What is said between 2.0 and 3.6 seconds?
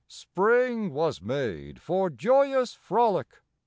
joyous frolic.